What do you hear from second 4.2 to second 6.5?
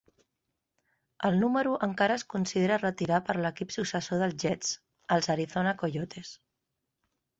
dels Jets, els Arizona Coyotes.